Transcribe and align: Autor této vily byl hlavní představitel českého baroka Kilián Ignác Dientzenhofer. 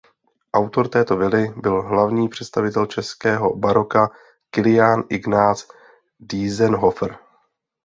Autor 0.53 0.87
této 0.87 1.17
vily 1.17 1.49
byl 1.61 1.81
hlavní 1.81 2.29
představitel 2.29 2.85
českého 2.85 3.55
baroka 3.55 4.09
Kilián 4.49 5.03
Ignác 5.09 5.67
Dientzenhofer. 6.19 7.17